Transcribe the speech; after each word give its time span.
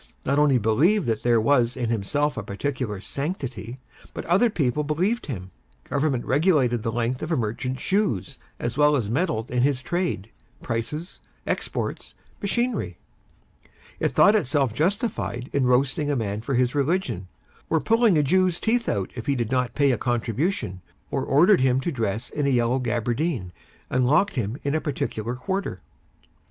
not 0.25 0.39
only 0.39 0.57
believed 0.57 1.05
that 1.05 1.21
there 1.21 1.39
was 1.39 1.77
in 1.77 1.91
himself 1.91 2.35
a 2.35 2.41
particular 2.41 2.99
sanctity, 2.99 3.79
but 4.15 4.25
other 4.25 4.49
people 4.49 4.83
believed 4.83 5.27
him. 5.27 5.51
Government 5.83 6.25
regulated 6.25 6.81
the 6.81 6.91
length 6.91 7.21
of 7.21 7.31
a 7.31 7.35
merchant's 7.35 7.83
shoes 7.83 8.39
as 8.59 8.75
well 8.79 8.95
as 8.95 9.11
meddled 9.11 9.49
with 9.51 9.61
his 9.61 9.83
trade, 9.83 10.31
prices, 10.63 11.19
exports, 11.45 12.15
machinery. 12.41 12.97
It 13.99 14.07
thought 14.07 14.33
itself 14.35 14.73
justified 14.73 15.51
in 15.53 15.67
roasting 15.67 16.09
a 16.09 16.15
man 16.15 16.41
for 16.41 16.55
his 16.55 16.73
religion, 16.73 17.27
or 17.69 17.79
pulling 17.79 18.17
a 18.17 18.23
Jew's 18.23 18.59
teeth 18.59 18.89
out 18.89 19.11
if 19.13 19.27
he 19.27 19.35
did 19.35 19.51
not 19.51 19.75
pay 19.75 19.91
a 19.91 19.99
contribution, 19.99 20.81
or 21.11 21.23
ordered 21.23 21.61
him 21.61 21.79
to 21.79 21.91
dress 21.91 22.31
in 22.31 22.47
a 22.47 22.49
yellow 22.49 22.79
gabardine, 22.79 23.53
and 23.87 24.07
locked 24.07 24.33
him 24.33 24.57
in 24.63 24.73
a 24.73 24.81
particular 24.81 25.35
quarter. 25.35 25.81